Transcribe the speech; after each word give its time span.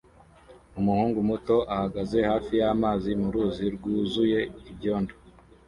Umuhungu 0.79 1.17
muto 1.29 1.57
ahagaze 1.73 2.17
hafi 2.29 2.53
y'amazi 2.61 3.09
mu 3.21 3.27
ruzi 3.33 3.65
rwuzuye 3.75 4.39
ibyondo 4.71 5.13